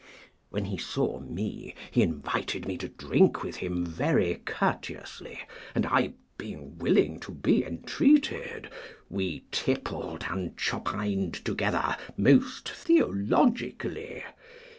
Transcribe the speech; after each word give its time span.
When 0.49 0.65
he 0.65 0.79
saw 0.79 1.19
me, 1.19 1.75
he 1.91 2.01
invited 2.01 2.65
me 2.65 2.75
to 2.79 2.87
drink 2.87 3.43
with 3.43 3.57
him 3.57 3.85
very 3.85 4.41
courteously, 4.45 5.37
and 5.75 5.85
I 5.85 6.13
being 6.39 6.79
willing 6.79 7.19
to 7.19 7.31
be 7.31 7.63
entreated, 7.63 8.69
we 9.11 9.43
tippled 9.51 10.25
and 10.27 10.57
chopined 10.57 11.33
together 11.45 11.95
most 12.17 12.67
theologically. 12.67 14.23